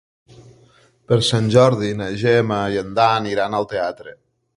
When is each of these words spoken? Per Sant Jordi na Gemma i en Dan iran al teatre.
Per 1.11 1.19
Sant 1.27 1.51
Jordi 1.55 1.91
na 1.99 2.07
Gemma 2.21 2.57
i 2.77 2.81
en 2.83 2.89
Dan 3.01 3.29
iran 3.33 3.59
al 3.59 3.69
teatre. 3.75 4.17